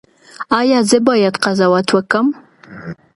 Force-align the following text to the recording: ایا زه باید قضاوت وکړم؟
ایا 0.59 0.79
زه 0.89 0.97
باید 1.07 1.35
قضاوت 1.43 1.87
وکړم؟ 1.91 2.27